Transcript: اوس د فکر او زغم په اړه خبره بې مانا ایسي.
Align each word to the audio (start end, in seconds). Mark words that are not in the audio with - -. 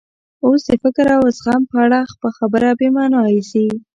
اوس 0.45 0.61
د 0.67 0.71
فکر 0.83 1.05
او 1.17 1.23
زغم 1.37 1.63
په 1.71 1.77
اړه 1.85 1.99
خبره 2.37 2.69
بې 2.79 2.89
مانا 2.95 3.21
ایسي. 3.33 3.65